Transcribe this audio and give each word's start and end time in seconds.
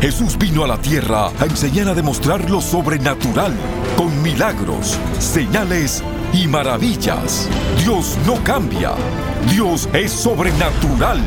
Jesús 0.00 0.38
vino 0.38 0.62
a 0.62 0.68
la 0.68 0.78
tierra 0.78 1.26
a 1.40 1.44
enseñar 1.44 1.88
a 1.88 1.94
demostrar 1.94 2.48
lo 2.48 2.60
sobrenatural, 2.60 3.52
con 3.96 4.22
milagros, 4.22 4.96
señales 5.18 6.04
y 6.32 6.46
maravillas. 6.46 7.48
Dios 7.82 8.16
no 8.24 8.36
cambia. 8.44 8.92
Dios 9.50 9.88
es 9.92 10.12
sobrenatural. 10.12 11.18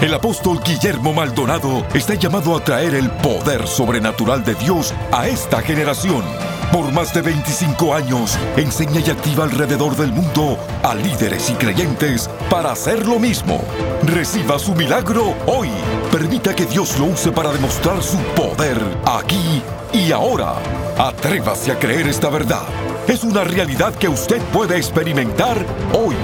El 0.00 0.14
apóstol 0.14 0.60
Guillermo 0.64 1.12
Maldonado 1.12 1.84
está 1.92 2.14
llamado 2.14 2.56
a 2.56 2.64
traer 2.64 2.94
el 2.94 3.10
poder 3.10 3.66
sobrenatural 3.66 4.42
de 4.44 4.54
Dios 4.54 4.94
a 5.12 5.28
esta 5.28 5.60
generación. 5.60 6.24
Por 6.72 6.92
más 6.92 7.14
de 7.14 7.22
25 7.22 7.94
años, 7.94 8.38
enseña 8.56 9.00
y 9.00 9.10
activa 9.10 9.44
alrededor 9.44 9.96
del 9.96 10.12
mundo 10.12 10.58
a 10.82 10.94
líderes 10.94 11.48
y 11.48 11.54
creyentes 11.54 12.28
para 12.50 12.72
hacer 12.72 13.06
lo 13.06 13.18
mismo. 13.18 13.62
Reciba 14.02 14.58
su 14.58 14.74
milagro 14.74 15.34
hoy. 15.46 15.70
Permita 16.12 16.54
que 16.54 16.66
Dios 16.66 16.98
lo 16.98 17.06
use 17.06 17.32
para 17.32 17.52
demostrar 17.52 18.02
su 18.02 18.18
poder 18.36 18.78
aquí 19.06 19.62
y 19.94 20.12
ahora. 20.12 20.56
Atrévase 20.98 21.72
a 21.72 21.78
creer 21.78 22.06
esta 22.06 22.28
verdad. 22.28 22.66
Es 23.08 23.24
una 23.24 23.44
realidad 23.44 23.94
que 23.94 24.08
usted 24.08 24.42
puede 24.52 24.76
experimentar 24.76 25.64
hoy. 25.94 26.16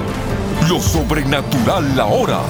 Lo 0.68 0.78
sobrenatural 0.78 1.98
ahora. 1.98 2.40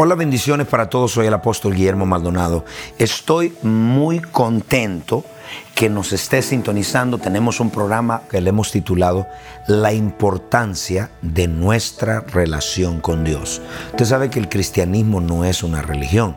Hola, 0.00 0.14
bendiciones 0.14 0.68
para 0.68 0.88
todos. 0.88 1.10
Soy 1.10 1.26
el 1.26 1.34
apóstol 1.34 1.74
Guillermo 1.74 2.06
Maldonado. 2.06 2.64
Estoy 3.00 3.52
muy 3.62 4.20
contento 4.20 5.24
que 5.74 5.88
nos 5.88 6.12
esté 6.12 6.40
sintonizando. 6.40 7.18
Tenemos 7.18 7.58
un 7.58 7.70
programa 7.70 8.22
que 8.30 8.40
le 8.40 8.50
hemos 8.50 8.70
titulado 8.70 9.26
La 9.66 9.92
importancia 9.92 11.10
de 11.20 11.48
nuestra 11.48 12.20
relación 12.20 13.00
con 13.00 13.24
Dios. 13.24 13.60
Usted 13.90 14.04
sabe 14.04 14.30
que 14.30 14.38
el 14.38 14.48
cristianismo 14.48 15.20
no 15.20 15.44
es 15.44 15.64
una 15.64 15.82
religión. 15.82 16.36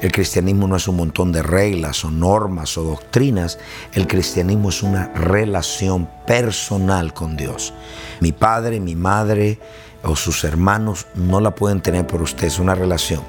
El 0.00 0.10
cristianismo 0.10 0.66
no 0.66 0.76
es 0.76 0.88
un 0.88 0.96
montón 0.96 1.30
de 1.30 1.42
reglas 1.42 2.06
o 2.06 2.10
normas 2.10 2.78
o 2.78 2.84
doctrinas. 2.84 3.58
El 3.92 4.06
cristianismo 4.06 4.70
es 4.70 4.82
una 4.82 5.12
relación 5.12 6.08
personal 6.26 7.12
con 7.12 7.36
Dios. 7.36 7.74
Mi 8.20 8.32
padre, 8.32 8.80
mi 8.80 8.94
madre, 8.94 9.58
o 10.04 10.16
sus 10.16 10.44
hermanos 10.44 11.06
no 11.14 11.40
la 11.40 11.54
pueden 11.54 11.80
tener 11.80 12.06
por 12.06 12.22
usted, 12.22 12.46
es 12.46 12.58
una 12.58 12.74
relación 12.74 13.22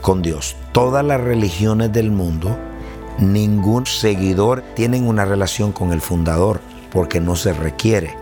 con 0.00 0.22
Dios. 0.22 0.56
Todas 0.72 1.04
las 1.04 1.20
religiones 1.20 1.92
del 1.92 2.10
mundo, 2.10 2.56
ningún 3.18 3.86
seguidor 3.86 4.62
tienen 4.74 5.06
una 5.06 5.24
relación 5.24 5.72
con 5.72 5.92
el 5.92 6.00
fundador 6.00 6.60
porque 6.92 7.20
no 7.20 7.36
se 7.36 7.52
requiere. 7.52 8.14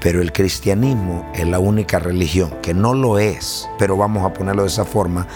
Pero 0.00 0.20
el 0.20 0.32
cristianismo 0.32 1.30
es 1.34 1.46
la 1.46 1.58
única 1.58 1.98
religión, 1.98 2.52
que 2.60 2.74
no 2.74 2.94
lo 2.94 3.18
es, 3.18 3.68
pero 3.78 3.96
vamos 3.96 4.24
a 4.24 4.32
ponerlo 4.32 4.62
de 4.62 4.68
esa 4.68 4.84
forma, 4.84 5.26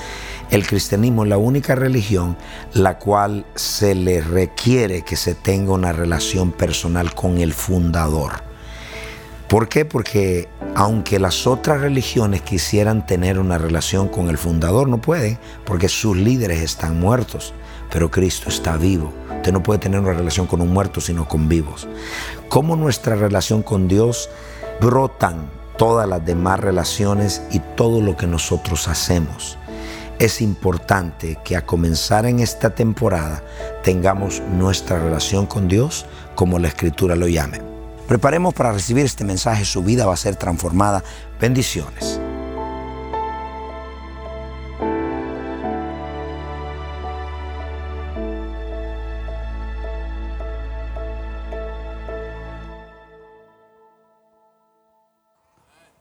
el 0.50 0.66
cristianismo 0.66 1.25
es 1.25 1.28
la 1.28 1.39
única 1.39 1.75
religión 1.75 2.36
la 2.72 2.98
cual 2.98 3.44
se 3.55 3.94
le 3.94 4.20
requiere 4.20 5.03
que 5.03 5.16
se 5.16 5.34
tenga 5.34 5.72
una 5.72 5.92
relación 5.92 6.53
personal 6.53 7.14
con 7.14 7.39
el 7.39 7.53
fundador. 7.53 8.42
¿Por 9.48 9.69
qué? 9.69 9.84
Porque 9.84 10.48
aunque 10.79 11.19
las 11.19 11.48
otras 11.48 11.81
religiones 11.81 12.43
quisieran 12.43 13.05
tener 13.05 13.41
una 13.41 13.59
relación 13.59 14.07
con 14.07 14.29
el 14.29 14.39
fundador, 14.39 14.89
no 14.89 15.01
pueden, 15.01 15.37
porque 15.65 15.89
sus 15.89 16.17
líderes 16.17 16.62
están 16.62 17.01
muertos, 17.01 17.53
pero 17.91 18.12
Cristo 18.12 18.48
está 18.48 18.77
vivo. 18.77 19.12
Usted 19.39 19.53
no 19.53 19.61
puede 19.61 19.81
tener 19.81 19.99
una 19.99 20.12
relación 20.12 20.47
con 20.47 20.61
un 20.61 20.73
muerto, 20.73 21.01
sino 21.01 21.27
con 21.27 21.49
vivos. 21.49 21.88
¿Cómo 22.49 22.77
nuestra 22.77 23.17
relación 23.17 23.65
con 23.65 23.88
Dios 23.88 24.31
brotan 24.81 25.50
todas 25.77 26.09
las 26.09 26.25
demás 26.25 26.61
relaciones 26.61 27.43
y 27.50 27.59
todo 27.59 28.00
lo 28.00 28.17
que 28.17 28.28
nosotros 28.28 28.87
hacemos? 28.87 29.59
Es 30.21 30.41
importante 30.41 31.41
que 31.43 31.56
a 31.56 31.67
comenzar 31.67 32.25
en 32.25 32.38
esta 32.38 32.71
temporada 32.71 33.43
tengamos 33.83 34.41
nuestra 34.56 35.00
relación 35.00 35.47
con 35.47 35.67
Dios 35.67 36.06
como 36.37 36.61
la 36.61 36.69
Escritura 36.69 37.17
lo 37.17 37.27
llame. 37.27 37.78
Preparemos 38.08 38.54
para 38.54 38.72
recibir 38.72 39.04
este 39.04 39.22
mensaje, 39.22 39.66
su 39.66 39.82
vida 39.82 40.06
va 40.06 40.14
a 40.14 40.16
ser 40.16 40.34
transformada. 40.34 41.04
Bendiciones. 41.38 42.19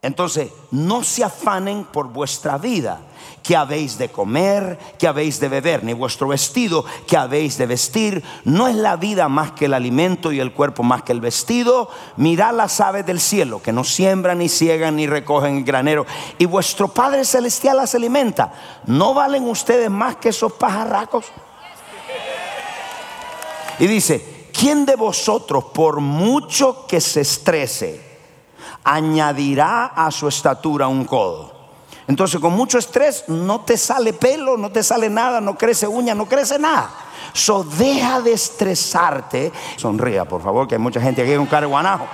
Entonces, 0.03 0.51
no 0.69 1.03
se 1.03 1.23
afanen 1.23 1.83
por 1.83 2.09
vuestra 2.09 2.59
vida, 2.59 2.99
que 3.41 3.55
habéis 3.55 3.97
de 3.97 4.09
comer, 4.09 4.77
que 4.99 5.07
habéis 5.07 5.39
de 5.39 5.49
beber, 5.49 5.83
ni 5.83 5.93
vuestro 5.93 6.27
vestido, 6.27 6.85
que 7.07 7.17
habéis 7.17 7.57
de 7.57 7.65
vestir. 7.65 8.23
No 8.43 8.67
es 8.67 8.75
la 8.75 8.95
vida 8.95 9.27
más 9.27 9.51
que 9.53 9.65
el 9.65 9.73
alimento 9.73 10.31
y 10.31 10.39
el 10.39 10.53
cuerpo 10.53 10.83
más 10.83 11.01
que 11.01 11.13
el 11.13 11.21
vestido. 11.21 11.89
Mirad 12.15 12.53
las 12.53 12.79
aves 12.79 13.07
del 13.07 13.19
cielo, 13.19 13.61
que 13.61 13.73
no 13.73 13.83
siembran, 13.83 14.37
ni 14.37 14.49
ciegan, 14.49 14.97
ni 14.97 15.07
recogen 15.07 15.57
el 15.57 15.63
granero, 15.63 16.05
y 16.37 16.45
vuestro 16.45 16.89
Padre 16.89 17.25
Celestial 17.25 17.77
las 17.77 17.95
alimenta. 17.95 18.53
¿No 18.85 19.15
valen 19.15 19.43
ustedes 19.49 19.89
más 19.89 20.17
que 20.17 20.29
esos 20.29 20.53
pajarracos? 20.53 21.25
Y 23.79 23.87
dice, 23.87 24.49
¿quién 24.53 24.85
de 24.85 24.95
vosotros, 24.95 25.65
por 25.73 26.01
mucho 26.01 26.85
que 26.87 27.01
se 27.01 27.21
estrese, 27.21 28.06
añadirá 28.83 29.87
a 29.87 30.11
su 30.11 30.27
estatura 30.27 30.87
un 30.87 31.05
codo. 31.05 31.57
Entonces 32.07 32.39
con 32.39 32.53
mucho 32.53 32.77
estrés 32.77 33.25
no 33.27 33.61
te 33.61 33.77
sale 33.77 34.13
pelo, 34.13 34.57
no 34.57 34.71
te 34.71 34.81
sale 34.81 35.09
nada, 35.09 35.41
no 35.41 35.57
crece 35.57 35.87
uña, 35.87 36.15
no 36.15 36.25
crece 36.25 36.57
nada. 36.57 36.89
So 37.33 37.63
deja 37.63 38.21
de 38.21 38.31
estresarte. 38.31 39.51
Sonría, 39.75 40.25
por 40.25 40.41
favor, 40.41 40.67
que 40.67 40.75
hay 40.75 40.81
mucha 40.81 41.01
gente 41.01 41.21
aquí 41.21 41.35
con 41.35 41.45
cara 41.47 41.67
guanajo. 41.67 42.05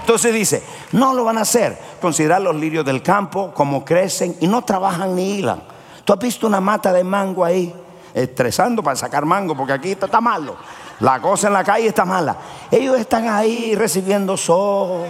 Entonces 0.00 0.32
dice, 0.32 0.62
no 0.92 1.12
lo 1.12 1.24
van 1.24 1.36
a 1.36 1.42
hacer. 1.42 1.78
Considerar 2.00 2.40
los 2.40 2.56
lirios 2.56 2.84
del 2.84 3.02
campo, 3.02 3.52
como 3.52 3.84
crecen 3.84 4.36
y 4.40 4.46
no 4.46 4.62
trabajan 4.62 5.14
ni 5.14 5.38
hilan. 5.38 5.62
¿Tú 6.04 6.12
has 6.12 6.18
visto 6.18 6.46
una 6.46 6.60
mata 6.60 6.92
de 6.92 7.04
mango 7.04 7.44
ahí? 7.44 7.74
Estresando 8.14 8.82
para 8.82 8.96
sacar 8.96 9.26
mango, 9.26 9.54
porque 9.54 9.74
aquí 9.74 9.90
está, 9.90 10.06
está 10.06 10.20
malo. 10.20 10.56
La 11.00 11.20
cosa 11.20 11.48
en 11.48 11.52
la 11.52 11.62
calle 11.62 11.88
está 11.88 12.06
mala. 12.06 12.36
Ellos 12.70 12.98
están 12.98 13.28
ahí 13.28 13.74
recibiendo 13.74 14.36
sol 14.36 15.04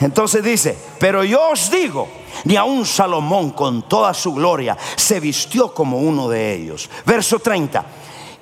entonces 0.00 0.42
dice, 0.42 0.76
pero 0.98 1.24
yo 1.24 1.50
os 1.50 1.70
digo, 1.70 2.08
ni 2.44 2.56
aun 2.56 2.84
Salomón 2.84 3.50
con 3.50 3.82
toda 3.88 4.12
su 4.12 4.34
gloria 4.34 4.76
se 4.96 5.20
vistió 5.20 5.72
como 5.72 5.98
uno 5.98 6.28
de 6.28 6.54
ellos. 6.54 6.90
Verso 7.06 7.38
30. 7.38 7.84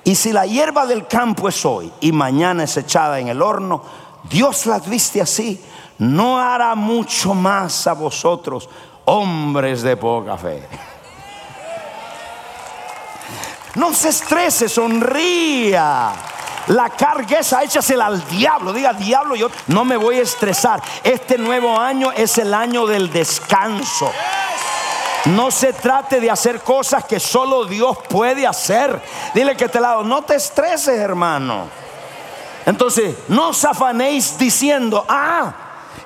Y 0.03 0.15
si 0.15 0.33
la 0.33 0.45
hierba 0.45 0.85
del 0.85 1.07
campo 1.07 1.47
es 1.47 1.65
hoy 1.65 1.91
y 2.01 2.11
mañana 2.11 2.63
es 2.63 2.75
echada 2.75 3.19
en 3.19 3.29
el 3.29 3.41
horno, 3.41 3.83
Dios 4.29 4.65
las 4.65 4.87
viste 4.89 5.21
así, 5.21 5.61
no 5.99 6.39
hará 6.39 6.75
mucho 6.75 7.33
más 7.33 7.87
a 7.87 7.93
vosotros, 7.93 8.69
hombres 9.05 9.81
de 9.81 9.95
poca 9.95 10.37
fe. 10.37 10.67
No 13.75 13.93
se 13.93 14.09
estrese, 14.09 14.69
sonría. 14.69 16.13
La 16.67 16.89
carga 16.89 17.39
esa, 17.39 17.63
échasela 17.63 18.05
al 18.05 18.25
diablo. 18.27 18.71
Diga, 18.71 18.93
diablo, 18.93 19.35
yo 19.35 19.49
no 19.67 19.83
me 19.83 19.97
voy 19.97 20.19
a 20.19 20.21
estresar. 20.21 20.81
Este 21.03 21.37
nuevo 21.37 21.77
año 21.77 22.11
es 22.11 22.37
el 22.37 22.53
año 22.53 22.85
del 22.85 23.11
descanso. 23.11 24.11
No 25.25 25.51
se 25.51 25.73
trate 25.73 26.19
de 26.19 26.29
hacer 26.29 26.61
cosas 26.61 27.05
que 27.05 27.19
solo 27.19 27.65
Dios 27.65 27.97
puede 28.09 28.45
hacer. 28.45 29.01
Dile 29.33 29.55
que 29.55 29.69
te 29.69 29.79
lado, 29.79 30.03
no 30.03 30.21
te 30.21 30.35
estreses, 30.35 30.99
hermano. 30.99 31.67
Entonces, 32.65 33.15
no 33.27 33.49
os 33.49 33.65
afanéis 33.65 34.37
diciendo, 34.37 35.05
ah, 35.07 35.53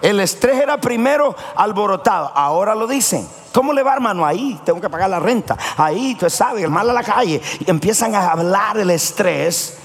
el 0.02 0.20
estrés 0.20 0.60
era 0.60 0.78
primero 0.78 1.36
alborotado. 1.56 2.32
Ahora 2.34 2.74
lo 2.74 2.88
dicen. 2.88 3.28
¿Cómo 3.54 3.74
le 3.74 3.82
va, 3.82 3.94
hermano? 3.94 4.24
Ahí 4.24 4.60
tengo 4.64 4.80
que 4.80 4.90
pagar 4.90 5.10
la 5.10 5.20
renta. 5.20 5.58
Ahí, 5.78 6.14
tú 6.14 6.30
sabes, 6.30 6.64
el 6.64 6.70
mal 6.70 6.88
a 6.90 6.94
la 6.94 7.04
calle. 7.04 7.42
Y 7.60 7.70
empiezan 7.70 8.14
a 8.14 8.32
hablar 8.32 8.78
el 8.78 8.92
estrés 8.92 9.78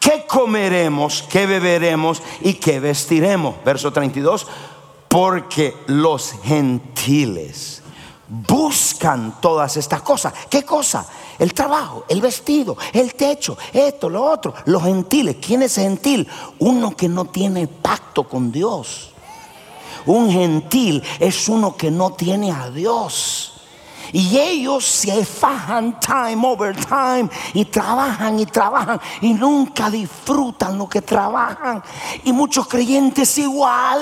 ¿Qué 0.00 0.24
comeremos, 0.26 1.22
qué 1.30 1.46
beberemos 1.46 2.22
y 2.40 2.54
qué 2.54 2.80
vestiremos? 2.80 3.54
Verso 3.64 3.92
32. 3.92 4.46
Porque 5.06 5.76
los 5.86 6.32
gentiles 6.42 7.82
buscan 8.26 9.40
todas 9.40 9.76
estas 9.76 10.02
cosas. 10.02 10.32
¿Qué 10.48 10.64
cosa? 10.64 11.04
El 11.38 11.52
trabajo, 11.52 12.04
el 12.08 12.20
vestido, 12.20 12.76
el 12.92 13.14
techo, 13.14 13.58
esto, 13.72 14.08
lo 14.08 14.24
otro. 14.24 14.54
Los 14.66 14.82
gentiles. 14.84 15.36
¿Quién 15.44 15.62
es 15.62 15.74
gentil? 15.74 16.26
Uno 16.60 16.96
que 16.96 17.08
no 17.08 17.26
tiene 17.26 17.66
pacto 17.66 18.26
con 18.28 18.50
Dios. 18.50 19.10
Un 20.06 20.30
gentil 20.30 21.02
es 21.18 21.48
uno 21.48 21.76
que 21.76 21.90
no 21.90 22.12
tiene 22.12 22.52
a 22.52 22.70
Dios. 22.70 23.59
Y 24.12 24.38
ellos 24.38 24.84
se 24.84 25.24
fajan 25.24 25.98
time 26.00 26.46
over 26.46 26.74
time 26.74 27.28
y 27.54 27.64
trabajan 27.64 28.38
y 28.38 28.46
trabajan 28.46 29.00
y 29.20 29.34
nunca 29.34 29.90
disfrutan 29.90 30.78
lo 30.78 30.88
que 30.88 31.02
trabajan. 31.02 31.82
Y 32.24 32.32
muchos 32.32 32.66
creyentes 32.66 33.38
igual. 33.38 34.00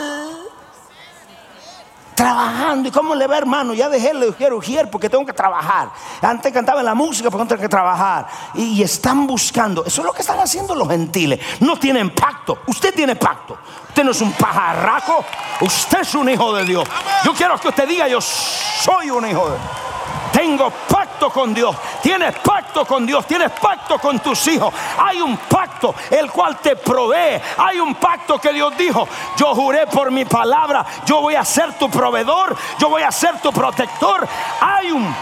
Trabajando. 2.15 2.89
¿Y 2.89 2.91
cómo 2.91 3.15
le 3.15 3.29
ve, 3.29 3.37
hermano? 3.37 3.75
Ya 3.75 3.89
dejé 3.89 4.11
el 4.11 4.53
ujier 4.53 4.91
porque 4.91 5.09
tengo 5.09 5.25
que 5.25 5.33
trabajar. 5.33 5.91
Antes 6.21 6.53
cantaba 6.53 6.81
en 6.81 6.87
la 6.87 6.95
música 6.95 7.31
porque 7.31 7.47
tengo 7.47 7.63
que 7.63 7.69
trabajar. 7.69 8.27
Y, 8.55 8.63
y 8.73 8.83
están 8.83 9.25
buscando. 9.25 9.85
Eso 9.85 10.01
es 10.01 10.05
lo 10.05 10.13
que 10.13 10.23
están 10.23 10.41
haciendo 10.41 10.75
los 10.75 10.89
gentiles. 10.89 11.39
No 11.61 11.77
tienen 11.77 12.11
pacto. 12.11 12.59
Usted 12.67 12.93
tiene 12.93 13.15
pacto. 13.15 13.57
Usted 13.89 14.03
no 14.03 14.11
es 14.11 14.21
un 14.21 14.33
pajarraco. 14.33 15.25
Usted 15.61 16.01
es 16.01 16.15
un 16.17 16.29
hijo 16.29 16.53
de 16.55 16.65
Dios. 16.65 16.89
Yo 17.25 17.33
quiero 17.35 17.57
que 17.57 17.69
usted 17.69 17.87
diga: 17.87 18.09
Yo 18.09 18.21
soy 18.21 19.11
un 19.11 19.25
hijo 19.29 19.51
de 19.51 19.57
Dios. 19.57 19.88
Tengo 20.33 20.71
pacto 20.71 21.31
con 21.31 21.55
Dios. 21.55 21.77
Tienes 22.03 22.35
pacto 22.39 22.85
con 22.85 23.07
Dios. 23.07 23.27
Tienes 23.27 23.51
pacto 23.53 23.99
con 23.99 24.19
tus 24.21 24.47
hijos. 24.49 24.73
Hay 24.99 25.21
un 25.21 25.37
pacto 25.37 25.95
el 26.11 26.31
cual 26.31 26.59
te 26.59 26.77
provee. 26.77 27.41
Hay 27.57 27.79
un 27.81 27.95
pacto 27.95 28.39
que 28.39 28.53
Dios 28.53 28.77
dijo. 28.77 29.07
Yo 29.37 29.55
juré 29.55 29.87
por 29.87 30.11
mi 30.11 30.25
palabra. 30.25 30.85
Yo 31.07 31.21
voy 31.21 31.35
a 31.35 31.45
ser 31.45 31.75
tu 31.79 31.91
proveedor. 31.91 32.57
Yo 32.79 32.89
voy 32.89 33.03
a 33.03 33.13
ser 33.13 33.41
tu 33.41 33.53
protector. 33.53 34.27
Hay 34.61 34.91
un 34.91 35.15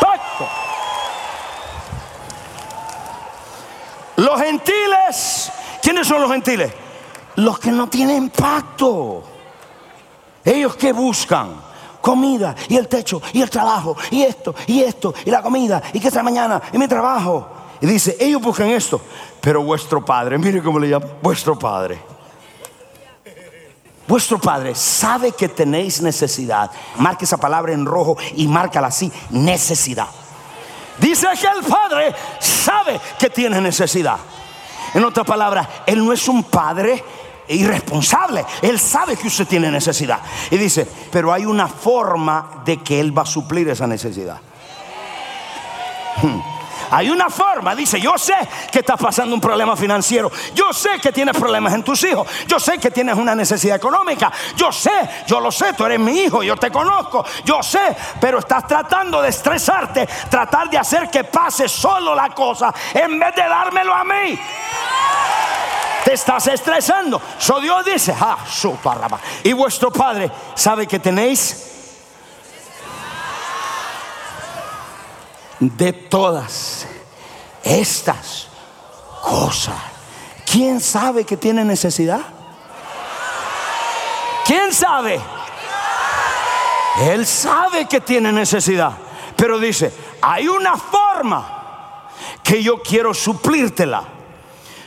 pacto. 0.00 0.48
Los 4.16 4.40
gentiles. 4.40 5.52
¿Quiénes 5.82 6.06
son 6.06 6.20
los 6.20 6.30
gentiles? 6.30 6.72
Los 7.36 7.58
que 7.58 7.70
no 7.70 7.88
tienen 7.88 8.30
pacto. 8.30 9.24
Ellos 10.44 10.76
que 10.76 10.92
buscan 10.92 11.71
comida 12.02 12.54
y 12.68 12.76
el 12.76 12.88
techo 12.88 13.22
y 13.32 13.40
el 13.40 13.48
trabajo 13.48 13.96
y 14.10 14.22
esto 14.22 14.54
y 14.66 14.82
esto 14.82 15.14
y 15.24 15.30
la 15.30 15.40
comida 15.40 15.82
y 15.94 16.00
que 16.00 16.08
esta 16.08 16.22
mañana 16.22 16.60
y 16.70 16.76
mi 16.76 16.86
trabajo. 16.86 17.48
Y 17.80 17.86
dice, 17.86 18.16
ellos 18.20 18.42
buscan 18.42 18.68
esto, 18.68 19.00
pero 19.40 19.62
vuestro 19.62 20.04
padre, 20.04 20.36
mire 20.38 20.62
cómo 20.62 20.78
le 20.78 20.88
llama, 20.88 21.06
vuestro 21.22 21.58
padre. 21.58 21.98
Vuestro 24.06 24.38
padre 24.38 24.74
sabe 24.74 25.32
que 25.32 25.48
tenéis 25.48 26.02
necesidad. 26.02 26.70
Marque 26.96 27.24
esa 27.24 27.38
palabra 27.38 27.72
en 27.72 27.86
rojo 27.86 28.16
y 28.34 28.46
márcala 28.46 28.88
así, 28.88 29.10
necesidad. 29.30 30.08
Dice 30.98 31.26
que 31.40 31.46
el 31.46 31.64
padre 31.64 32.14
sabe 32.38 33.00
que 33.18 33.30
tiene 33.30 33.60
necesidad. 33.60 34.18
En 34.94 35.04
otras 35.04 35.26
palabras, 35.26 35.66
él 35.86 36.04
no 36.04 36.12
es 36.12 36.28
un 36.28 36.44
padre 36.44 37.02
irresponsable. 37.48 38.44
Él 38.60 38.78
sabe 38.78 39.16
que 39.16 39.28
usted 39.28 39.46
tiene 39.46 39.70
necesidad. 39.70 40.20
Y 40.50 40.56
dice, 40.56 40.86
pero 41.10 41.32
hay 41.32 41.44
una 41.44 41.68
forma 41.68 42.62
de 42.64 42.78
que 42.78 43.00
Él 43.00 43.16
va 43.16 43.22
a 43.22 43.26
suplir 43.26 43.68
esa 43.68 43.86
necesidad. 43.86 44.40
Hmm. 46.22 46.40
Hay 46.92 47.08
una 47.08 47.30
forma, 47.30 47.74
dice, 47.74 47.98
yo 47.98 48.18
sé 48.18 48.34
que 48.70 48.80
estás 48.80 49.00
pasando 49.00 49.34
un 49.34 49.40
problema 49.40 49.74
financiero, 49.76 50.30
yo 50.54 50.74
sé 50.74 50.98
que 51.00 51.10
tienes 51.10 51.34
problemas 51.34 51.72
en 51.72 51.82
tus 51.82 52.04
hijos, 52.04 52.28
yo 52.46 52.60
sé 52.60 52.76
que 52.76 52.90
tienes 52.90 53.16
una 53.16 53.34
necesidad 53.34 53.76
económica, 53.76 54.30
yo 54.56 54.70
sé, 54.70 54.90
yo 55.26 55.40
lo 55.40 55.50
sé, 55.50 55.72
tú 55.72 55.86
eres 55.86 55.98
mi 55.98 56.12
hijo, 56.20 56.42
yo 56.42 56.54
te 56.54 56.70
conozco, 56.70 57.24
yo 57.46 57.62
sé, 57.62 57.96
pero 58.20 58.40
estás 58.40 58.66
tratando 58.66 59.22
de 59.22 59.30
estresarte, 59.30 60.06
tratar 60.28 60.68
de 60.68 60.76
hacer 60.76 61.08
que 61.08 61.24
pase 61.24 61.66
solo 61.66 62.14
la 62.14 62.28
cosa 62.28 62.74
en 62.92 63.18
vez 63.18 63.34
de 63.36 63.42
dármelo 63.42 63.94
a 63.94 64.04
mí 64.04 64.38
te 66.04 66.14
estás 66.14 66.46
estresando. 66.48 67.20
So 67.38 67.60
Dios 67.60 67.84
dice, 67.84 68.14
ah, 68.18 68.38
su 68.48 68.76
Y 69.44 69.52
vuestro 69.52 69.90
Padre 69.90 70.30
sabe 70.54 70.86
que 70.86 70.98
tenéis 70.98 71.68
de 75.58 75.92
todas 75.92 76.86
estas 77.62 78.48
cosas. 79.22 79.76
¿Quién 80.44 80.80
sabe 80.80 81.24
que 81.24 81.36
tiene 81.36 81.64
necesidad? 81.64 82.20
¿Quién 84.44 84.72
sabe? 84.72 85.20
Él 87.00 87.26
sabe 87.26 87.86
que 87.86 88.00
tiene 88.00 88.32
necesidad. 88.32 88.92
Pero 89.36 89.58
dice, 89.58 89.92
hay 90.20 90.48
una 90.48 90.76
forma 90.76 92.08
que 92.42 92.62
yo 92.62 92.82
quiero 92.82 93.14
suplírtela. 93.14 94.02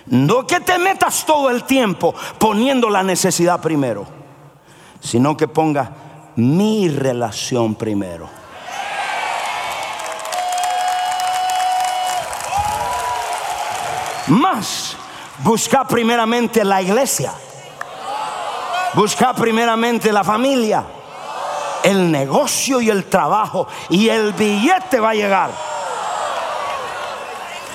No 0.08 0.46
que 0.46 0.60
te 0.60 0.78
metas 0.78 1.26
todo 1.26 1.50
el 1.50 1.64
tiempo 1.64 2.14
poniendo 2.38 2.90
la 2.90 3.02
necesidad 3.02 3.60
primero, 3.60 4.06
sino 5.00 5.36
que 5.36 5.48
ponga 5.48 5.92
mi 6.36 6.90
relación 6.90 7.76
primero. 7.76 8.30
Más, 14.28 14.96
busca 15.44 15.88
primeramente 15.88 16.64
la 16.64 16.82
iglesia. 16.82 17.32
Busca 18.94 19.34
primeramente 19.34 20.12
la 20.12 20.24
familia, 20.24 20.84
el 21.84 22.12
negocio 22.12 22.80
y 22.80 22.90
el 22.90 23.06
trabajo. 23.06 23.68
Y 23.90 24.10
el 24.10 24.34
billete 24.34 25.00
va 25.00 25.10
a 25.10 25.16
llegar. 25.16 25.52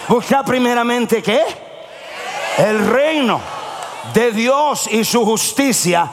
Busca 0.09 0.43
primeramente 0.43 1.23
qué? 1.23 1.70
El 2.61 2.87
reino 2.87 3.41
de 4.13 4.33
Dios 4.33 4.89
y 4.91 5.05
su 5.05 5.25
justicia 5.25 6.09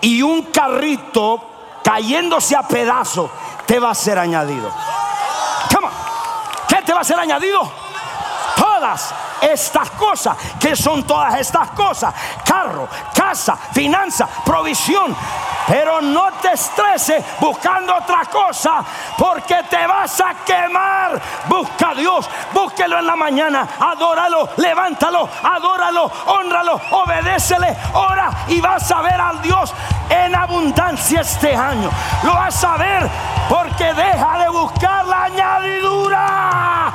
y 0.00 0.22
un 0.22 0.42
carrito 0.44 1.40
cayéndose 1.84 2.56
a 2.56 2.62
pedazos 2.66 3.30
te 3.66 3.78
va 3.78 3.90
a 3.90 3.94
ser 3.94 4.18
añadido. 4.18 4.70
¿Qué 6.68 6.82
te 6.82 6.92
va 6.92 7.00
a 7.00 7.04
ser 7.04 7.18
añadido? 7.18 7.70
Todas 8.56 9.14
estas 9.44 9.90
cosas. 9.90 10.36
¿Qué 10.58 10.74
son 10.74 11.04
todas 11.04 11.38
estas 11.38 11.70
cosas? 11.70 12.14
Carro, 12.44 12.88
casa, 13.14 13.56
finanza, 13.72 14.28
provisión. 14.44 15.14
Pero 15.66 16.02
no 16.02 16.30
te 16.42 16.52
estreses 16.52 17.24
buscando 17.40 17.96
otra 17.96 18.26
cosa 18.26 18.84
porque 19.16 19.62
te 19.70 19.86
vas 19.86 20.20
a 20.20 20.34
quemar. 20.44 21.20
Busca 21.46 21.90
a 21.90 21.94
Dios, 21.94 22.28
búsquelo 22.52 22.98
en 22.98 23.06
la 23.06 23.16
mañana, 23.16 23.66
adóralo, 23.80 24.50
levántalo, 24.56 25.28
adóralo, 25.42 26.10
honralo, 26.26 26.80
obedécele, 26.90 27.74
ora 27.94 28.30
y 28.48 28.60
vas 28.60 28.90
a 28.90 29.00
ver 29.00 29.20
al 29.20 29.40
Dios 29.40 29.72
en 30.10 30.34
abundancia 30.34 31.22
este 31.22 31.54
año. 31.54 31.90
Lo 32.22 32.34
vas 32.34 32.62
a 32.62 32.76
ver 32.76 33.08
porque 33.48 33.94
deja 33.94 34.38
de 34.38 34.48
buscar 34.50 35.06
la 35.06 35.24
añadidura. 35.24 36.92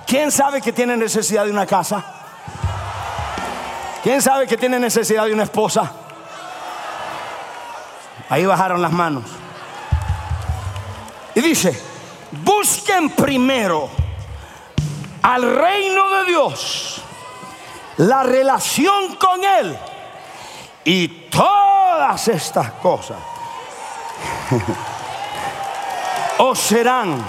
¿Quién 0.07 0.31
sabe 0.31 0.61
que 0.61 0.73
tiene 0.73 0.97
necesidad 0.97 1.45
de 1.45 1.51
una 1.51 1.67
casa? 1.67 2.05
¿Quién 4.03 4.23
sabe 4.23 4.47
que 4.47 4.57
tiene 4.57 4.79
necesidad 4.79 5.27
de 5.27 5.33
una 5.33 5.43
esposa? 5.43 5.93
Ahí 8.29 8.47
bajaron 8.47 8.81
las 8.81 8.93
manos. 8.93 9.25
Y 11.35 11.41
dice, 11.41 11.79
busquen 12.43 13.11
primero 13.11 13.91
al 15.27 15.43
reino 15.43 16.09
de 16.11 16.25
Dios, 16.27 17.03
la 17.97 18.23
relación 18.23 19.17
con 19.17 19.43
Él 19.43 19.77
y 20.85 21.09
todas 21.09 22.29
estas 22.29 22.71
cosas 22.75 23.17
os 26.39 26.59
serán 26.59 27.25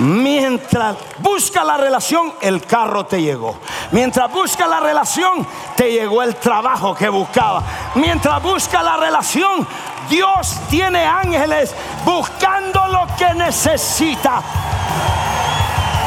Mientras 0.00 0.94
busca 1.18 1.64
la 1.64 1.76
relación, 1.76 2.32
el 2.40 2.64
carro 2.64 3.04
te 3.06 3.20
llegó. 3.20 3.58
Mientras 3.90 4.30
busca 4.30 4.64
la 4.68 4.78
relación, 4.78 5.44
te 5.74 5.90
llegó 5.90 6.22
el 6.22 6.36
trabajo 6.36 6.94
que 6.94 7.08
buscaba. 7.08 7.64
Mientras 7.96 8.40
busca 8.40 8.80
la 8.80 8.96
relación, 8.96 9.66
Dios 10.08 10.56
tiene 10.70 11.04
ángeles 11.04 11.74
buscando 12.04 12.86
lo 12.86 13.08
que 13.16 13.34
necesita. 13.34 14.40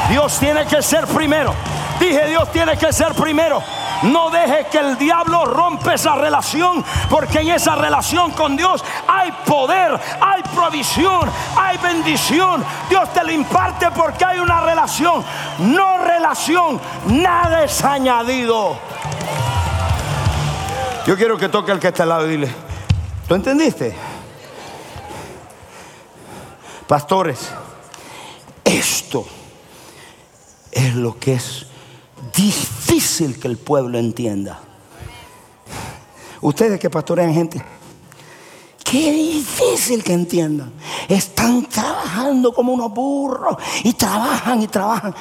Dios 0.09 0.39
tiene 0.39 0.65
que 0.65 0.81
ser 0.81 1.05
primero. 1.07 1.53
Dije, 1.99 2.27
Dios 2.27 2.51
tiene 2.51 2.77
que 2.77 2.91
ser 2.91 3.13
primero. 3.13 3.61
No 4.03 4.31
deje 4.31 4.65
que 4.71 4.79
el 4.79 4.97
diablo 4.97 5.45
rompa 5.45 5.93
esa 5.93 6.15
relación, 6.15 6.83
porque 7.09 7.41
en 7.41 7.49
esa 7.49 7.75
relación 7.75 8.31
con 8.31 8.57
Dios 8.57 8.83
hay 9.07 9.31
poder, 9.45 9.99
hay 10.19 10.41
provisión, 10.55 11.29
hay 11.55 11.77
bendición. 11.77 12.63
Dios 12.89 13.13
te 13.13 13.23
lo 13.23 13.31
imparte 13.31 13.91
porque 13.91 14.25
hay 14.25 14.39
una 14.39 14.61
relación, 14.61 15.23
no 15.59 15.99
relación, 15.99 16.81
nada 17.05 17.63
es 17.63 17.83
añadido. 17.83 18.79
Yo 21.05 21.15
quiero 21.15 21.37
que 21.37 21.49
toque 21.49 21.71
el 21.71 21.79
que 21.79 21.89
está 21.89 22.03
al 22.03 22.09
lado 22.09 22.27
y 22.27 22.31
dile, 22.31 22.51
¿tú 23.27 23.35
entendiste? 23.35 23.95
Pastores, 26.87 27.51
esto 28.63 29.25
es 30.71 30.95
lo 30.95 31.19
que 31.19 31.33
es 31.33 31.65
difícil 32.35 33.39
que 33.39 33.47
el 33.47 33.57
pueblo 33.57 33.97
entienda. 33.97 34.59
Ustedes 36.41 36.79
que 36.79 36.89
pastorean 36.89 37.33
gente, 37.33 37.63
qué 38.83 39.11
difícil 39.11 40.03
que 40.03 40.13
entiendan. 40.13 40.71
Están 41.07 41.65
trabajando 41.65 42.53
como 42.53 42.73
unos 42.73 42.91
burros 42.93 43.57
y 43.83 43.93
trabajan 43.93 44.61
y 44.61 44.67
trabajan 44.67 45.13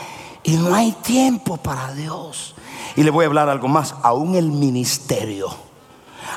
y 0.43 0.53
no 0.53 0.75
hay 0.75 0.93
tiempo 0.93 1.57
para 1.57 1.93
Dios. 1.93 2.55
Y 2.97 3.03
le 3.03 3.11
voy 3.11 3.25
a 3.25 3.29
hablar 3.29 3.49
algo 3.49 3.69
más, 3.69 3.95
aún 4.03 4.35
el 4.35 4.51
ministerio. 4.51 5.49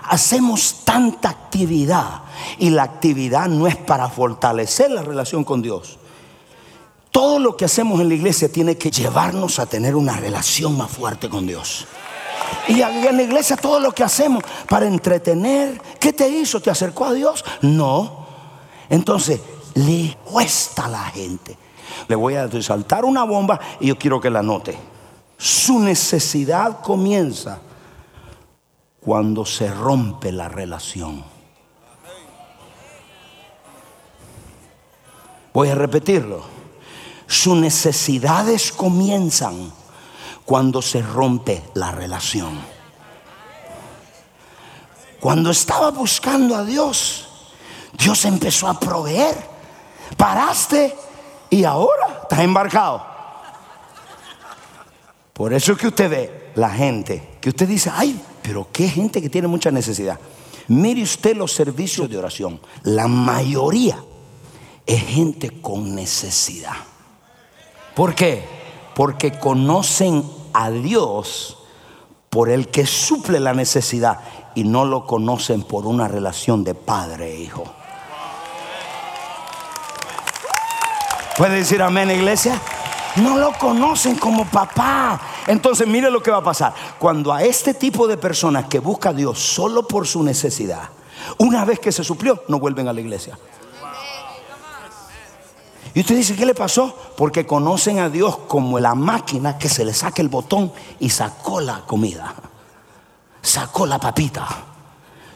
Hacemos 0.05 0.81
tanta 0.83 1.29
actividad 1.29 2.21
y 2.57 2.69
la 2.69 2.83
actividad 2.83 3.47
no 3.47 3.67
es 3.67 3.75
para 3.77 4.09
fortalecer 4.09 4.91
la 4.91 5.01
relación 5.01 5.43
con 5.43 5.61
Dios 5.61 5.97
todo 7.13 7.37
lo 7.37 7.55
que 7.55 7.65
hacemos 7.65 8.01
en 8.01 8.09
la 8.09 8.15
iglesia 8.15 8.51
tiene 8.51 8.75
que 8.75 8.89
llevarnos 8.89 9.59
a 9.59 9.67
tener 9.67 9.95
una 9.95 10.17
relación 10.17 10.75
más 10.75 10.89
fuerte 10.89 11.29
con 11.29 11.45
Dios. 11.45 11.85
Y 12.67 12.81
en 12.81 13.15
la 13.15 13.21
iglesia 13.21 13.55
todo 13.55 13.79
lo 13.79 13.91
que 13.91 14.03
hacemos 14.03 14.43
para 14.67 14.87
entretener, 14.87 15.79
¿qué 15.99 16.11
te 16.11 16.27
hizo? 16.27 16.59
¿Te 16.59 16.71
acercó 16.71 17.05
a 17.05 17.13
Dios? 17.13 17.45
No. 17.61 18.25
Entonces, 18.89 19.39
le 19.75 20.17
cuesta 20.25 20.85
a 20.85 20.89
la 20.89 21.03
gente. 21.11 21.55
Le 22.07 22.15
voy 22.15 22.33
a 22.33 22.47
resaltar 22.47 23.05
una 23.05 23.23
bomba 23.25 23.59
y 23.79 23.87
yo 23.87 23.95
quiero 23.95 24.19
que 24.19 24.31
la 24.31 24.41
note. 24.41 24.75
Su 25.37 25.79
necesidad 25.79 26.81
comienza 26.81 27.59
cuando 29.01 29.45
se 29.45 29.71
rompe 29.71 30.31
la 30.31 30.49
relación. 30.49 31.23
Voy 35.53 35.69
a 35.69 35.75
repetirlo. 35.75 36.52
Sus 37.27 37.55
necesidades 37.57 38.71
comienzan 38.71 39.71
cuando 40.45 40.81
se 40.81 41.01
rompe 41.01 41.63
la 41.73 41.91
relación. 41.91 42.59
Cuando 45.19 45.51
estaba 45.51 45.91
buscando 45.91 46.55
a 46.55 46.65
Dios, 46.65 47.27
Dios 47.97 48.25
empezó 48.25 48.67
a 48.67 48.79
proveer. 48.79 49.35
Paraste 50.17 50.95
y 51.49 51.63
ahora 51.63 52.19
estás 52.23 52.39
embarcado. 52.39 53.05
Por 55.31 55.53
eso 55.53 55.71
es 55.71 55.77
que 55.77 55.87
usted 55.87 56.09
ve 56.09 56.51
la 56.55 56.69
gente, 56.69 57.37
que 57.41 57.49
usted 57.49 57.67
dice, 57.67 57.89
ay, 57.93 58.21
pero 58.41 58.67
qué 58.71 58.87
gente 58.89 59.21
que 59.21 59.29
tiene 59.29 59.47
mucha 59.47 59.71
necesidad. 59.71 60.19
Mire 60.67 61.01
usted 61.01 61.35
los 61.35 61.51
servicios 61.53 62.09
de 62.09 62.17
oración. 62.17 62.59
La 62.83 63.07
mayoría 63.07 63.97
es 64.85 65.01
gente 65.07 65.61
con 65.61 65.95
necesidad. 65.95 66.75
¿Por 67.95 68.15
qué? 68.15 68.47
Porque 68.95 69.37
conocen 69.37 70.23
a 70.53 70.69
Dios 70.71 71.57
por 72.29 72.49
el 72.49 72.69
que 72.69 72.85
suple 72.85 73.39
la 73.39 73.53
necesidad 73.53 74.19
y 74.55 74.63
no 74.63 74.85
lo 74.85 75.05
conocen 75.05 75.63
por 75.63 75.85
una 75.85 76.07
relación 76.07 76.63
de 76.63 76.73
padre 76.73 77.33
e 77.33 77.41
hijo. 77.41 77.63
¿Puede 81.37 81.57
decir 81.57 81.81
amén, 81.81 82.11
iglesia? 82.11 82.59
No 83.17 83.37
lo 83.37 83.53
conocen 83.53 84.15
como 84.15 84.45
papá. 84.45 85.19
Entonces 85.47 85.87
mire 85.87 86.09
lo 86.09 86.21
que 86.21 86.31
va 86.31 86.37
a 86.37 86.43
pasar. 86.43 86.73
Cuando 86.97 87.33
a 87.33 87.43
este 87.43 87.73
tipo 87.73 88.07
de 88.07 88.17
personas 88.17 88.65
que 88.67 88.79
busca 88.79 89.09
a 89.09 89.13
Dios 89.13 89.39
solo 89.39 89.87
por 89.87 90.07
su 90.07 90.23
necesidad, 90.23 90.89
una 91.37 91.65
vez 91.65 91.79
que 91.79 91.91
se 91.91 92.03
suplió, 92.03 92.43
no 92.47 92.59
vuelven 92.59 92.87
a 92.87 92.93
la 92.93 93.01
iglesia. 93.01 93.37
Y 95.93 95.99
usted 95.99 96.15
dice, 96.15 96.35
¿qué 96.35 96.45
le 96.45 96.55
pasó? 96.55 96.97
Porque 97.15 97.45
conocen 97.45 97.99
a 97.99 98.09
Dios 98.09 98.37
como 98.47 98.79
la 98.79 98.95
máquina 98.95 99.59
que 99.59 99.69
se 99.69 99.85
le 99.85 99.93
saca 99.93 100.21
el 100.21 100.29
botón 100.29 100.71
y 100.99 101.09
sacó 101.09 101.59
la 101.61 101.81
comida. 101.81 102.33
Sacó 103.41 103.85
la 103.85 103.99
papita. 103.99 104.47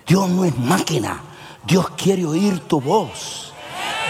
Dios 0.08 0.28
no 0.30 0.46
es 0.46 0.58
máquina. 0.58 1.22
Dios 1.64 1.92
quiere 1.92 2.26
oír 2.26 2.62
tu 2.62 2.82
voz. 2.82 3.54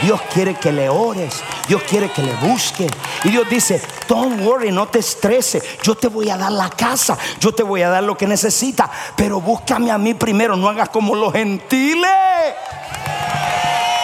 Dios 0.01 0.21
quiere 0.33 0.55
que 0.55 0.71
le 0.71 0.87
ores. 0.87 1.43
Dios 1.67 1.81
quiere 1.83 2.09
que 2.11 2.21
le 2.21 2.33
busque. 2.35 2.87
Y 3.25 3.29
Dios 3.29 3.49
dice, 3.49 3.81
don't 4.07 4.41
worry, 4.45 4.71
no 4.71 4.87
te 4.87 4.99
estreses. 4.99 5.61
Yo 5.83 5.95
te 5.95 6.07
voy 6.07 6.29
a 6.29 6.37
dar 6.37 6.51
la 6.53 6.69
casa. 6.69 7.17
Yo 7.41 7.51
te 7.51 7.63
voy 7.63 7.81
a 7.81 7.89
dar 7.89 8.03
lo 8.03 8.15
que 8.15 8.25
necesitas. 8.25 8.89
Pero 9.17 9.41
búscame 9.41 9.91
a 9.91 9.97
mí 9.97 10.13
primero. 10.13 10.55
No 10.55 10.69
hagas 10.69 10.89
como 10.89 11.13
los 11.13 11.33
gentiles. 11.33 12.09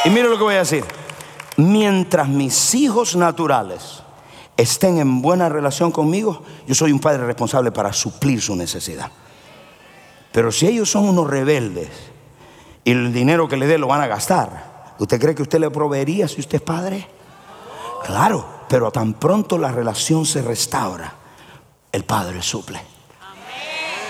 Y 0.04 0.10
mire 0.10 0.28
lo 0.28 0.38
que 0.38 0.44
voy 0.44 0.56
a 0.56 0.60
decir 0.60 1.03
mientras 1.58 2.28
mis 2.28 2.74
hijos 2.76 3.16
naturales 3.16 4.04
estén 4.58 4.98
en 4.98 5.22
buena 5.22 5.50
relación 5.50 5.92
conmigo, 5.92 6.44
yo 6.68 6.76
soy 6.76 6.92
un 6.92 7.00
padre 7.00 7.26
responsable 7.26 7.72
para 7.72 7.94
suplir 7.94 8.42
su 8.42 8.56
necesidad. 8.56 9.12
Pero 10.32 10.52
si 10.52 10.68
ellos 10.68 10.90
son 10.90 11.08
unos 11.08 11.30
rebeldes 11.30 11.90
y 12.84 12.92
el 12.92 13.14
dinero 13.14 13.48
que 13.48 13.58
le 13.58 13.68
dé 13.68 13.78
lo 13.78 13.88
van 13.88 14.02
a 14.02 14.08
gastar, 14.08 14.94
¿usted 15.00 15.20
cree 15.20 15.36
que 15.36 15.44
usted 15.44 15.60
le 15.60 15.70
proveería 15.70 16.28
si 16.28 16.42
usted 16.42 16.56
es 16.56 16.62
padre? 16.62 17.08
Claro, 18.06 18.46
pero 18.68 18.92
tan 18.92 19.14
pronto 19.14 19.58
la 19.58 19.72
relación 19.72 20.26
se 20.26 20.42
restaura, 20.42 21.14
el 21.92 22.04
padre 22.04 22.42
suple. 22.42 22.82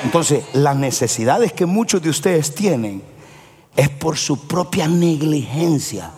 Entonces, 0.04 0.44
las 0.54 0.76
necesidades 0.76 1.54
que 1.54 1.66
muchos 1.66 2.02
de 2.02 2.10
ustedes 2.10 2.54
tienen 2.54 3.04
es 3.76 3.90
por 3.90 4.18
su 4.18 4.48
propia 4.48 4.88
negligencia 4.88 6.12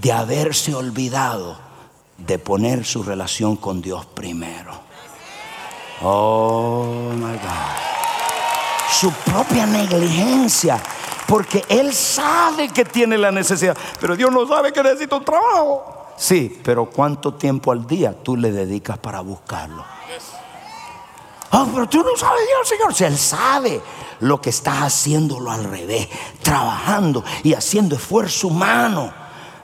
de 0.00 0.12
haberse 0.12 0.74
olvidado 0.74 1.56
de 2.16 2.38
poner 2.38 2.84
su 2.84 3.02
relación 3.02 3.56
con 3.56 3.82
Dios 3.82 4.06
primero. 4.06 4.72
Oh 6.02 7.10
my 7.14 7.32
God. 7.32 8.90
Su 8.90 9.10
propia 9.12 9.66
negligencia. 9.66 10.80
Porque 11.26 11.64
Él 11.68 11.94
sabe 11.94 12.68
que 12.68 12.84
tiene 12.84 13.16
la 13.16 13.30
necesidad. 13.30 13.76
Pero 14.00 14.16
Dios 14.16 14.30
no 14.30 14.46
sabe 14.46 14.72
que 14.72 14.82
necesita 14.82 15.16
un 15.16 15.24
trabajo. 15.24 16.12
Sí, 16.16 16.60
pero 16.62 16.86
¿cuánto 16.86 17.34
tiempo 17.34 17.72
al 17.72 17.86
día 17.86 18.14
tú 18.22 18.36
le 18.36 18.52
dedicas 18.52 18.98
para 18.98 19.20
buscarlo? 19.20 19.84
Oh, 21.54 21.68
pero 21.72 21.88
tú 21.88 22.02
no 22.02 22.16
sabes 22.16 22.46
Dios, 22.46 22.68
Señor. 22.68 22.94
Si 22.94 23.04
Él 23.04 23.18
sabe 23.18 23.80
lo 24.20 24.40
que 24.40 24.50
estás 24.50 24.82
haciéndolo 24.82 25.50
al 25.50 25.64
revés, 25.64 26.08
trabajando 26.42 27.24
y 27.42 27.54
haciendo 27.54 27.96
esfuerzo 27.96 28.48
humano 28.48 29.21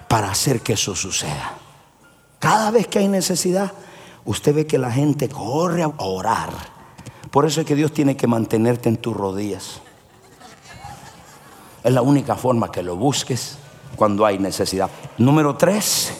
para 0.08 0.30
hacer 0.30 0.60
que 0.60 0.72
eso 0.72 0.96
suceda. 0.96 1.58
Cada 2.38 2.70
vez 2.70 2.86
que 2.86 2.98
hay 2.98 3.08
necesidad, 3.08 3.72
usted 4.24 4.54
ve 4.54 4.66
que 4.66 4.78
la 4.78 4.90
gente 4.90 5.28
corre 5.28 5.82
a 5.82 5.92
orar. 5.98 6.50
Por 7.30 7.44
eso 7.44 7.60
es 7.60 7.66
que 7.66 7.74
Dios 7.74 7.92
tiene 7.92 8.16
que 8.16 8.26
mantenerte 8.26 8.88
en 8.88 8.96
tus 8.96 9.16
rodillas. 9.16 9.80
Es 11.84 11.92
la 11.92 12.02
única 12.02 12.36
forma 12.36 12.70
que 12.70 12.82
lo 12.82 12.96
busques 12.96 13.58
cuando 13.96 14.24
hay 14.24 14.38
necesidad. 14.38 14.90
Número 15.18 15.56
tres, 15.56 16.12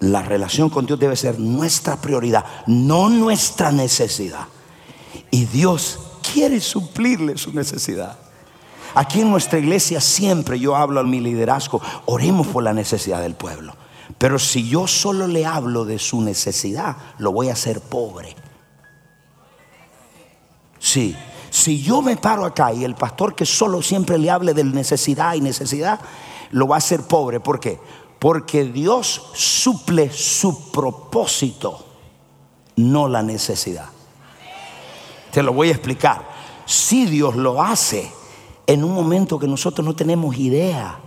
la 0.00 0.22
relación 0.22 0.70
con 0.70 0.86
Dios 0.86 0.98
debe 0.98 1.16
ser 1.16 1.38
nuestra 1.38 1.96
prioridad, 1.96 2.44
no 2.66 3.08
nuestra 3.08 3.72
necesidad. 3.72 4.46
Y 5.30 5.46
Dios 5.46 5.98
quiere 6.32 6.60
suplirle 6.60 7.36
su 7.36 7.52
necesidad. 7.52 8.16
Aquí 8.94 9.20
en 9.20 9.30
nuestra 9.30 9.58
iglesia 9.58 10.00
siempre 10.00 10.58
yo 10.58 10.76
hablo 10.76 11.00
a 11.00 11.04
mi 11.04 11.20
liderazgo, 11.20 11.80
oremos 12.06 12.46
por 12.46 12.62
la 12.62 12.72
necesidad 12.72 13.20
del 13.20 13.34
pueblo. 13.34 13.74
Pero 14.16 14.38
si 14.38 14.68
yo 14.68 14.86
solo 14.86 15.26
le 15.26 15.44
hablo 15.44 15.84
de 15.84 15.98
su 15.98 16.20
necesidad, 16.20 16.96
lo 17.18 17.32
voy 17.32 17.50
a 17.50 17.52
hacer 17.52 17.80
pobre. 17.80 18.34
Sí, 20.78 21.16
si 21.50 21.82
yo 21.82 22.02
me 22.02 22.16
paro 22.16 22.44
acá 22.44 22.72
y 22.72 22.84
el 22.84 22.94
pastor 22.94 23.34
que 23.34 23.44
solo 23.44 23.82
siempre 23.82 24.18
le 24.18 24.30
hable 24.30 24.54
de 24.54 24.64
necesidad 24.64 25.34
y 25.34 25.40
necesidad, 25.40 26.00
lo 26.50 26.66
va 26.66 26.76
a 26.76 26.78
hacer 26.78 27.02
pobre. 27.02 27.40
¿Por 27.40 27.60
qué? 27.60 27.78
Porque 28.18 28.64
Dios 28.64 29.30
suple 29.34 30.10
su 30.10 30.70
propósito, 30.70 31.84
no 32.76 33.08
la 33.08 33.22
necesidad. 33.22 33.86
Te 35.30 35.42
lo 35.42 35.52
voy 35.52 35.68
a 35.68 35.72
explicar. 35.72 36.26
Si 36.64 37.06
Dios 37.06 37.36
lo 37.36 37.62
hace 37.62 38.10
en 38.68 38.84
un 38.84 38.92
momento 38.92 39.38
que 39.38 39.48
nosotros 39.48 39.82
no 39.82 39.96
tenemos 39.96 40.36
idea, 40.36 40.98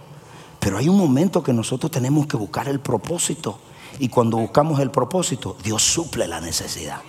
pero 0.60 0.80
hay 0.80 0.90
un 0.90 0.98
momento 0.98 1.44
que 1.44 1.54
nosotros 1.54 1.92
tenemos 1.92 2.26
que 2.26 2.36
buscar 2.36 2.68
el 2.68 2.80
propósito. 2.80 3.60
Y 4.00 4.10
cuando 4.10 4.38
buscamos 4.38 4.80
el 4.80 4.90
propósito, 4.90 5.56
Dios 5.64 5.84
suple 5.84 6.28
la 6.28 6.42
necesidad. 6.42 7.02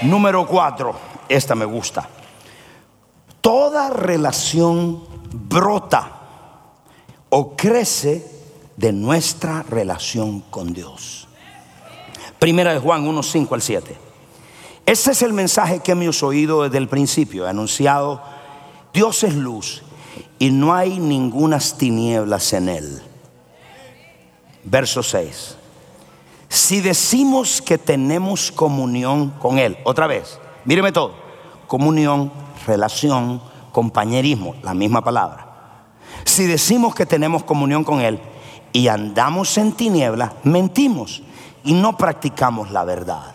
Número 0.00 0.46
cuatro, 0.46 0.94
esta 1.28 1.54
me 1.54 1.66
gusta. 1.66 2.08
Toda 3.42 3.90
relación 3.90 5.02
brota 5.32 6.12
o 7.28 7.54
crece 7.54 8.26
de 8.78 8.94
nuestra 8.94 9.62
relación 9.64 10.40
con 10.40 10.72
Dios. 10.72 11.28
Primera 12.38 12.72
de 12.72 12.80
Juan 12.80 13.06
1, 13.06 13.22
5 13.22 13.54
al 13.54 13.60
7. 13.60 13.98
Ese 14.86 15.10
es 15.10 15.20
el 15.20 15.34
mensaje 15.34 15.80
que 15.80 15.92
hemos 15.92 16.22
oído 16.22 16.62
desde 16.62 16.78
el 16.78 16.88
principio, 16.88 17.46
anunciado. 17.46 18.22
Dios 18.94 19.24
es 19.24 19.34
luz 19.34 19.82
y 20.38 20.50
no 20.50 20.74
hay 20.74 20.98
ningunas 20.98 21.76
tinieblas 21.76 22.52
en 22.52 22.68
él. 22.68 23.02
Verso 24.64 25.02
6. 25.02 25.56
Si 26.50 26.80
decimos 26.80 27.62
que 27.62 27.78
tenemos 27.78 28.50
comunión 28.50 29.30
con 29.38 29.58
Él, 29.58 29.78
otra 29.84 30.08
vez, 30.08 30.40
míreme 30.64 30.90
todo, 30.90 31.14
comunión, 31.68 32.32
relación, 32.66 33.40
compañerismo, 33.70 34.56
la 34.62 34.74
misma 34.74 35.02
palabra. 35.02 35.46
Si 36.24 36.46
decimos 36.46 36.94
que 36.94 37.06
tenemos 37.06 37.44
comunión 37.44 37.84
con 37.84 38.00
Él 38.00 38.18
y 38.72 38.88
andamos 38.88 39.56
en 39.58 39.72
tinieblas, 39.72 40.32
mentimos 40.42 41.22
y 41.62 41.72
no 41.72 41.96
practicamos 41.96 42.72
la 42.72 42.84
verdad. 42.84 43.32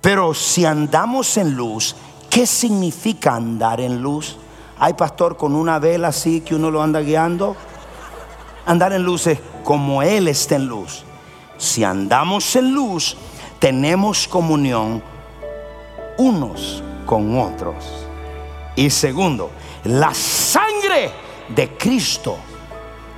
Pero 0.00 0.32
si 0.32 0.64
andamos 0.64 1.36
en 1.36 1.56
luz, 1.56 1.96
¿qué 2.30 2.46
significa 2.46 3.34
andar 3.34 3.80
en 3.80 4.00
luz? 4.00 4.36
Hay 4.82 4.94
pastor 4.94 5.36
con 5.36 5.54
una 5.54 5.78
vela 5.78 6.08
así 6.08 6.40
que 6.40 6.54
uno 6.54 6.70
lo 6.70 6.82
anda 6.82 7.00
guiando. 7.00 7.54
Andar 8.64 8.94
en 8.94 9.02
luz 9.02 9.26
es 9.26 9.38
como 9.62 10.02
Él 10.02 10.26
está 10.26 10.56
en 10.56 10.68
luz. 10.68 11.04
Si 11.58 11.84
andamos 11.84 12.56
en 12.56 12.72
luz, 12.72 13.14
tenemos 13.58 14.26
comunión 14.26 15.02
unos 16.16 16.82
con 17.04 17.38
otros. 17.38 18.06
Y 18.74 18.88
segundo, 18.88 19.50
la 19.84 20.14
sangre 20.14 21.10
de 21.54 21.76
Cristo 21.76 22.38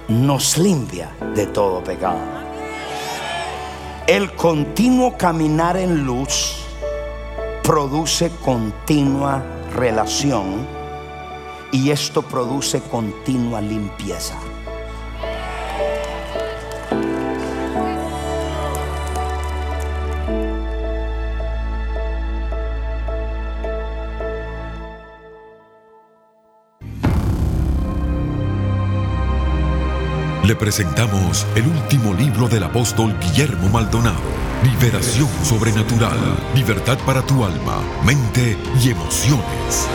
nos 0.09 0.59
limpia 0.59 1.15
de 1.33 1.47
todo 1.47 1.85
pecado. 1.85 2.19
El 4.09 4.35
continuo 4.35 5.17
caminar 5.17 5.77
en 5.77 6.05
luz 6.05 6.57
produce 7.63 8.33
continua 8.45 9.45
relación 9.77 10.82
y 11.73 11.91
esto 11.91 12.23
produce 12.23 12.81
continua 12.81 13.61
limpieza. 13.61 14.39
Le 30.45 30.57
presentamos 30.57 31.47
el 31.55 31.67
último 31.67 32.13
libro 32.13 32.49
del 32.49 32.65
apóstol 32.65 33.17
Guillermo 33.21 33.69
Maldonado. 33.71 34.21
Liberación 34.63 35.29
sobrenatural. 35.43 36.19
Libertad 36.55 36.99
para 37.07 37.23
tu 37.23 37.45
alma, 37.45 37.81
mente 38.05 38.59
y 38.83 38.91
emociones. 38.91 39.89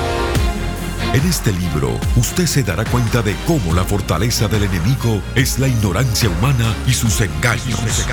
En 1.18 1.26
este 1.26 1.52
libro, 1.52 2.00
usted 2.16 2.46
se 2.46 2.62
dará 2.62 2.86
cuenta 2.86 3.24
de 3.24 3.36
cómo 3.48 3.74
la 3.74 3.84
fortaleza 3.84 4.48
del 4.48 4.66
enemigo 4.66 5.20
es 5.34 5.58
la 5.58 5.68
ignorancia 5.68 6.30
humana 6.30 6.76
y 6.86 6.94
sus 6.94 7.20
engaños. 7.22 8.06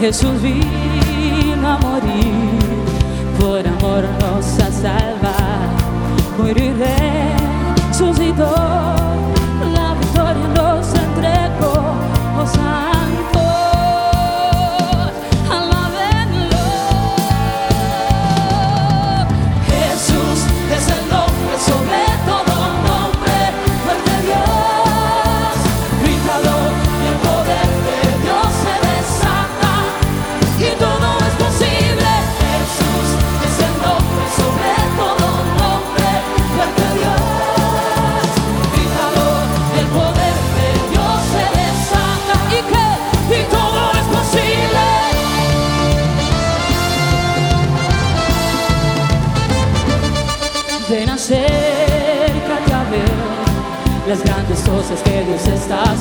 Jesús 0.00 0.40
vino 0.40 1.68
a 1.68 1.76
morir, 1.78 2.58
por 3.38 3.66
amor 3.66 4.04
nos 4.20 4.46
a 4.60 4.70
salvar. 4.70 5.68
Morir 6.38 6.72
resucitó, 7.90 8.54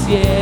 Dios 0.07 0.36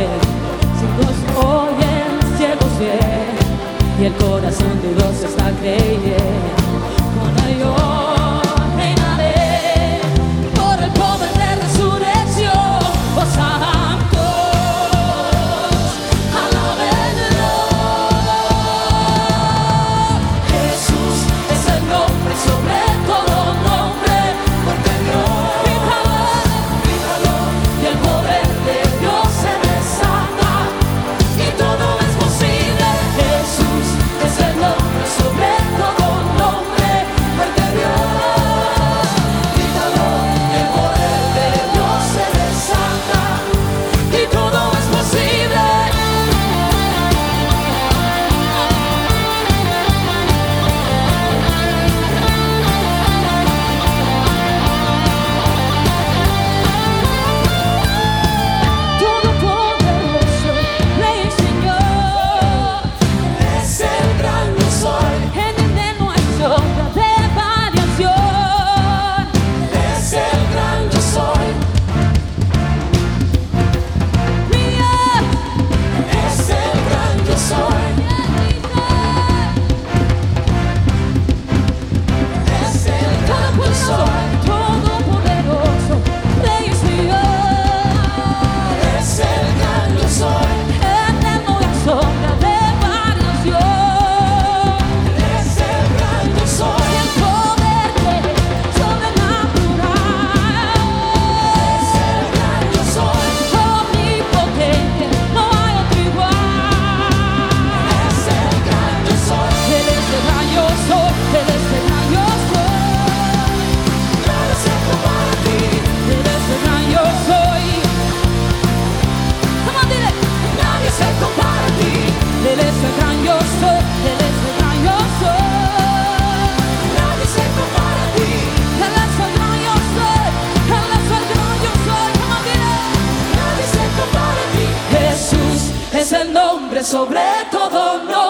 sobre 136.84 137.20
todo 137.50 138.02
no 138.04 138.25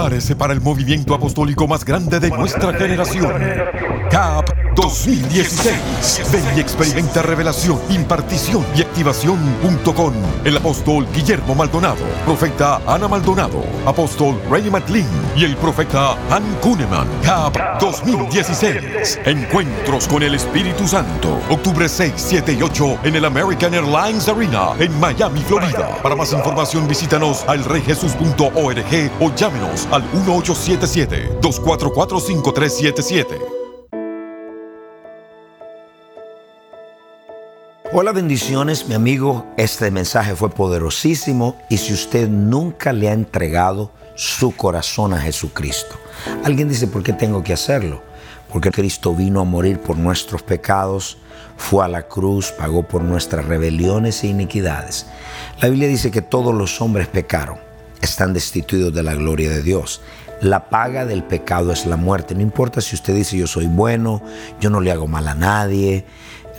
Prepárese 0.00 0.34
para 0.34 0.54
el 0.54 0.62
movimiento 0.62 1.12
apostólico 1.12 1.68
más 1.68 1.84
grande 1.84 2.18
de 2.20 2.30
nuestra 2.30 2.72
generación. 2.72 3.34
CAP 4.10 4.49
2016. 4.80 6.32
Ven 6.32 6.44
y 6.56 6.60
experimenta 6.60 7.20
revelación, 7.20 7.78
impartición 7.90 8.64
y 8.74 8.80
activación 8.80 9.38
junto 9.62 9.94
con 9.94 10.14
el 10.44 10.56
apóstol 10.56 11.06
Guillermo 11.12 11.54
Maldonado, 11.54 12.04
profeta 12.24 12.80
Ana 12.86 13.06
Maldonado, 13.06 13.62
apóstol 13.84 14.40
Ray 14.50 14.70
McLean 14.70 15.06
y 15.36 15.44
el 15.44 15.56
profeta 15.56 16.16
Han 16.30 16.44
Kuhneman. 16.62 17.06
CAP 17.22 17.56
2016. 17.78 19.20
Encuentros 19.26 20.08
con 20.08 20.22
el 20.22 20.34
Espíritu 20.34 20.88
Santo. 20.88 21.40
Octubre 21.50 21.86
6, 21.88 22.14
7 22.16 22.52
y 22.54 22.62
8 22.62 23.00
en 23.04 23.16
el 23.16 23.24
American 23.26 23.74
Airlines 23.74 24.28
Arena 24.28 24.70
en 24.78 24.98
Miami, 24.98 25.40
Florida. 25.40 25.98
Para 26.02 26.16
más 26.16 26.32
información 26.32 26.88
visítanos 26.88 27.44
al 27.46 27.64
reyjesus.org 27.64 29.10
o 29.20 29.34
llámenos 29.34 29.88
al 29.90 30.02
1877 30.14 31.38
244 31.42 32.20
5377 32.20 33.59
Hola 37.92 38.12
bendiciones, 38.12 38.86
mi 38.86 38.94
amigo. 38.94 39.52
Este 39.56 39.90
mensaje 39.90 40.36
fue 40.36 40.48
poderosísimo 40.48 41.56
y 41.68 41.76
si 41.78 41.92
usted 41.92 42.28
nunca 42.28 42.92
le 42.92 43.08
ha 43.08 43.12
entregado 43.12 43.90
su 44.14 44.54
corazón 44.54 45.12
a 45.12 45.20
Jesucristo, 45.20 45.98
alguien 46.44 46.68
dice, 46.68 46.86
¿por 46.86 47.02
qué 47.02 47.12
tengo 47.12 47.42
que 47.42 47.52
hacerlo? 47.52 48.00
Porque 48.52 48.70
Cristo 48.70 49.12
vino 49.12 49.40
a 49.40 49.44
morir 49.44 49.80
por 49.80 49.98
nuestros 49.98 50.44
pecados, 50.44 51.18
fue 51.56 51.84
a 51.84 51.88
la 51.88 52.02
cruz, 52.02 52.52
pagó 52.52 52.86
por 52.86 53.02
nuestras 53.02 53.44
rebeliones 53.46 54.22
e 54.22 54.28
iniquidades. 54.28 55.06
La 55.60 55.68
Biblia 55.68 55.88
dice 55.88 56.12
que 56.12 56.22
todos 56.22 56.54
los 56.54 56.80
hombres 56.80 57.08
pecaron, 57.08 57.58
están 58.00 58.32
destituidos 58.32 58.94
de 58.94 59.02
la 59.02 59.14
gloria 59.14 59.50
de 59.50 59.62
Dios. 59.62 60.00
La 60.40 60.70
paga 60.70 61.06
del 61.06 61.24
pecado 61.24 61.72
es 61.72 61.86
la 61.86 61.96
muerte. 61.96 62.36
No 62.36 62.40
importa 62.40 62.80
si 62.80 62.94
usted 62.94 63.16
dice 63.16 63.36
yo 63.36 63.48
soy 63.48 63.66
bueno, 63.66 64.22
yo 64.60 64.70
no 64.70 64.80
le 64.80 64.92
hago 64.92 65.08
mal 65.08 65.26
a 65.26 65.34
nadie, 65.34 66.06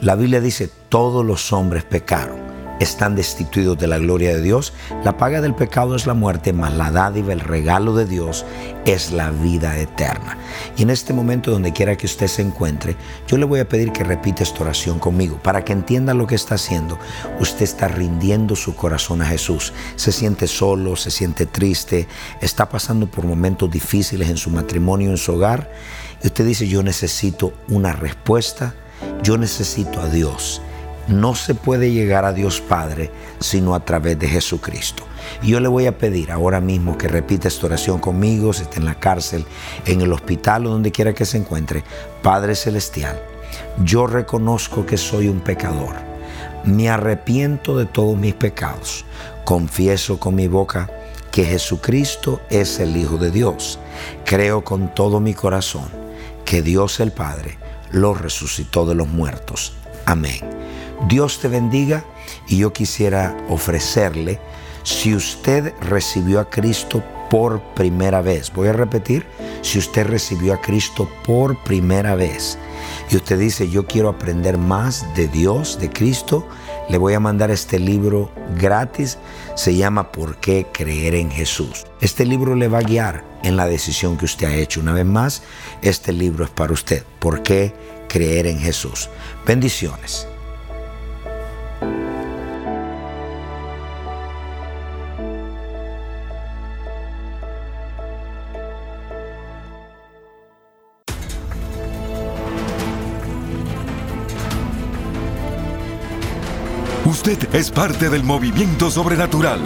la 0.01 0.15
Biblia 0.15 0.41
dice, 0.41 0.67
todos 0.89 1.23
los 1.23 1.53
hombres 1.53 1.83
pecaron, 1.83 2.39
están 2.79 3.13
destituidos 3.13 3.77
de 3.77 3.85
la 3.85 3.99
gloria 3.99 4.33
de 4.33 4.41
Dios. 4.41 4.73
La 5.03 5.15
paga 5.15 5.41
del 5.41 5.53
pecado 5.53 5.95
es 5.95 6.07
la 6.07 6.15
muerte, 6.15 6.53
mas 6.53 6.73
la 6.73 6.89
dádiva, 6.89 7.33
el 7.33 7.39
regalo 7.39 7.95
de 7.95 8.07
Dios 8.07 8.43
es 8.85 9.11
la 9.11 9.29
vida 9.29 9.77
eterna. 9.77 10.39
Y 10.75 10.81
en 10.81 10.89
este 10.89 11.13
momento, 11.13 11.51
donde 11.51 11.71
quiera 11.71 11.97
que 11.97 12.07
usted 12.07 12.25
se 12.25 12.41
encuentre, 12.41 12.95
yo 13.27 13.37
le 13.37 13.45
voy 13.45 13.59
a 13.59 13.69
pedir 13.69 13.91
que 13.91 14.03
repita 14.03 14.41
esta 14.41 14.63
oración 14.63 14.97
conmigo 14.97 15.39
para 15.43 15.63
que 15.63 15.73
entienda 15.73 16.15
lo 16.15 16.25
que 16.25 16.33
está 16.33 16.55
haciendo. 16.55 16.97
Usted 17.39 17.61
está 17.61 17.87
rindiendo 17.87 18.55
su 18.55 18.75
corazón 18.75 19.21
a 19.21 19.27
Jesús. 19.27 19.71
Se 19.97 20.11
siente 20.11 20.47
solo, 20.47 20.95
se 20.95 21.11
siente 21.11 21.45
triste, 21.45 22.07
está 22.41 22.69
pasando 22.69 23.05
por 23.05 23.23
momentos 23.23 23.69
difíciles 23.69 24.31
en 24.31 24.37
su 24.37 24.49
matrimonio, 24.49 25.11
en 25.11 25.17
su 25.17 25.33
hogar. 25.33 25.71
Y 26.23 26.25
usted 26.25 26.43
dice, 26.43 26.67
yo 26.67 26.81
necesito 26.81 27.53
una 27.67 27.93
respuesta 27.93 28.73
yo 29.23 29.37
necesito 29.37 30.01
a 30.01 30.07
Dios 30.07 30.61
no 31.07 31.35
se 31.35 31.55
puede 31.55 31.91
llegar 31.91 32.25
a 32.25 32.33
Dios 32.33 32.61
Padre 32.61 33.11
sino 33.39 33.75
a 33.75 33.83
través 33.83 34.17
de 34.19 34.27
Jesucristo. 34.27 35.03
Yo 35.43 35.59
le 35.59 35.67
voy 35.67 35.85
a 35.87 35.97
pedir 35.97 36.31
ahora 36.31 36.61
mismo 36.61 36.97
que 36.97 37.07
repita 37.07 37.47
esta 37.47 37.67
oración 37.67 37.99
conmigo, 37.99 38.53
si 38.53 38.63
está 38.63 38.77
en 38.77 38.85
la 38.85 38.99
cárcel, 38.99 39.45
en 39.85 40.01
el 40.01 40.13
hospital 40.13 40.65
o 40.65 40.69
donde 40.69 40.91
quiera 40.91 41.13
que 41.13 41.25
se 41.25 41.37
encuentre. 41.37 41.83
Padre 42.21 42.55
Celestial, 42.55 43.21
yo 43.83 44.07
reconozco 44.07 44.85
que 44.85 44.97
soy 44.97 45.27
un 45.27 45.39
pecador. 45.39 45.95
Me 46.63 46.89
arrepiento 46.89 47.77
de 47.77 47.85
todos 47.85 48.17
mis 48.17 48.35
pecados. 48.35 49.05
Confieso 49.43 50.19
con 50.19 50.35
mi 50.35 50.47
boca 50.47 50.89
que 51.31 51.45
Jesucristo 51.45 52.41
es 52.49 52.79
el 52.79 52.95
Hijo 52.95 53.17
de 53.17 53.31
Dios. 53.31 53.79
Creo 54.25 54.63
con 54.63 54.93
todo 54.93 55.19
mi 55.19 55.33
corazón 55.33 55.89
que 56.45 56.61
Dios 56.61 56.99
el 56.99 57.11
Padre 57.11 57.57
lo 57.91 58.13
resucitó 58.13 58.85
de 58.85 58.95
los 58.95 59.07
muertos. 59.07 59.73
Amén. 60.05 60.39
Dios 61.07 61.39
te 61.39 61.47
bendiga 61.47 62.05
y 62.47 62.57
yo 62.57 62.73
quisiera 62.73 63.35
ofrecerle, 63.49 64.39
si 64.83 65.15
usted 65.15 65.73
recibió 65.81 66.39
a 66.39 66.49
Cristo 66.49 67.03
por 67.29 67.61
primera 67.75 68.21
vez, 68.21 68.51
voy 68.53 68.67
a 68.67 68.73
repetir, 68.73 69.25
si 69.61 69.79
usted 69.79 70.05
recibió 70.07 70.53
a 70.53 70.61
Cristo 70.61 71.07
por 71.25 71.57
primera 71.63 72.15
vez 72.15 72.57
y 73.09 73.15
usted 73.15 73.39
dice, 73.39 73.69
yo 73.69 73.85
quiero 73.85 74.09
aprender 74.09 74.57
más 74.57 75.05
de 75.15 75.27
Dios, 75.27 75.79
de 75.79 75.89
Cristo, 75.89 76.47
le 76.91 76.97
voy 76.97 77.13
a 77.13 77.21
mandar 77.21 77.51
este 77.51 77.79
libro 77.79 78.29
gratis, 78.59 79.17
se 79.55 79.75
llama 79.75 80.11
¿Por 80.11 80.35
qué 80.37 80.67
creer 80.73 81.15
en 81.15 81.31
Jesús? 81.31 81.85
Este 82.01 82.25
libro 82.25 82.53
le 82.53 82.67
va 82.67 82.79
a 82.79 82.83
guiar 82.83 83.23
en 83.43 83.55
la 83.55 83.65
decisión 83.65 84.17
que 84.17 84.25
usted 84.25 84.47
ha 84.47 84.55
hecho. 84.55 84.81
Una 84.81 84.91
vez 84.91 85.05
más, 85.05 85.41
este 85.81 86.11
libro 86.11 86.43
es 86.43 86.51
para 86.51 86.73
usted. 86.73 87.05
¿Por 87.19 87.43
qué 87.43 87.73
creer 88.09 88.45
en 88.45 88.59
Jesús? 88.59 89.09
Bendiciones. 89.45 90.27
Usted 107.11 107.53
es 107.53 107.69
parte 107.69 108.09
del 108.09 108.23
movimiento 108.23 108.89
sobrenatural. 108.89 109.59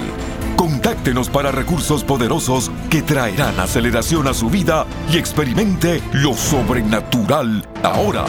Contáctenos 0.55 1.29
para 1.29 1.51
recursos 1.51 2.03
poderosos 2.03 2.71
que 2.89 3.03
traerán 3.03 3.59
aceleración 3.59 4.27
a 4.27 4.33
su 4.33 4.49
vida 4.49 4.87
y 5.13 5.17
experimente 5.17 6.01
lo 6.11 6.33
sobrenatural 6.33 7.63
ahora. 7.83 8.25